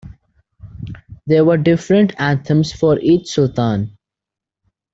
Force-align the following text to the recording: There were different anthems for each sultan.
There 1.27 1.45
were 1.45 1.57
different 1.57 2.13
anthems 2.17 2.73
for 2.73 2.97
each 2.99 3.27
sultan. 3.27 3.99